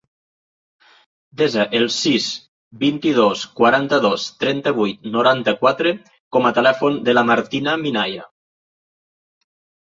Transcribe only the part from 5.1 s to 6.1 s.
noranta-quatre